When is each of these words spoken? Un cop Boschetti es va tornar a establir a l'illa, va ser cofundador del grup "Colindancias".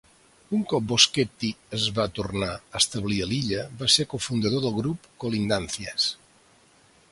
Un 0.59 0.61
cop 0.69 0.85
Boschetti 0.91 1.49
es 1.79 1.83
va 1.99 2.05
tornar 2.21 2.49
a 2.55 2.81
establir 2.81 3.21
a 3.25 3.29
l'illa, 3.33 3.67
va 3.83 3.91
ser 3.97 4.07
cofundador 4.15 4.67
del 4.67 4.75
grup 4.81 5.09
"Colindancias". 5.27 6.09